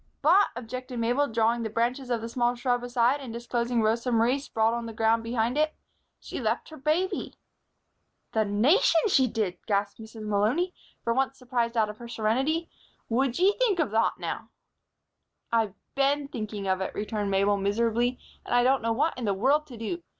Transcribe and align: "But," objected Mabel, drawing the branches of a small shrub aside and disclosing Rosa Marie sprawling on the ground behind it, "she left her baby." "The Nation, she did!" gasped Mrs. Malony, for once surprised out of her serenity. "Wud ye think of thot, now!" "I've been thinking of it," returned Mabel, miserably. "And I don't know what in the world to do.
"But," 0.23 0.47
objected 0.55 0.97
Mabel, 0.97 1.27
drawing 1.27 1.61
the 1.61 1.69
branches 1.69 2.09
of 2.09 2.23
a 2.23 2.27
small 2.27 2.55
shrub 2.55 2.83
aside 2.83 3.19
and 3.19 3.31
disclosing 3.31 3.83
Rosa 3.83 4.11
Marie 4.11 4.39
sprawling 4.39 4.79
on 4.79 4.85
the 4.87 4.93
ground 4.93 5.21
behind 5.21 5.59
it, 5.59 5.75
"she 6.19 6.39
left 6.41 6.69
her 6.69 6.77
baby." 6.77 7.35
"The 8.31 8.43
Nation, 8.43 9.01
she 9.09 9.27
did!" 9.27 9.59
gasped 9.67 9.99
Mrs. 10.01 10.23
Malony, 10.25 10.73
for 11.03 11.13
once 11.13 11.37
surprised 11.37 11.77
out 11.77 11.87
of 11.91 11.97
her 11.99 12.07
serenity. 12.07 12.67
"Wud 13.09 13.37
ye 13.37 13.53
think 13.59 13.77
of 13.77 13.91
thot, 13.91 14.17
now!" 14.19 14.49
"I've 15.51 15.75
been 15.93 16.27
thinking 16.29 16.67
of 16.67 16.81
it," 16.81 16.95
returned 16.95 17.29
Mabel, 17.29 17.57
miserably. 17.57 18.17
"And 18.43 18.55
I 18.55 18.63
don't 18.63 18.81
know 18.81 18.93
what 18.93 19.15
in 19.19 19.25
the 19.25 19.35
world 19.35 19.67
to 19.67 19.77
do. 19.77 20.01